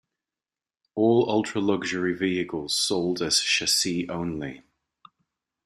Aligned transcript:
All 0.95 1.29
ultra-luxury 1.29 2.13
vehicles 2.15 2.75
sold 2.75 3.21
as 3.21 3.39
chassis 3.39 4.09
only. 4.09 4.63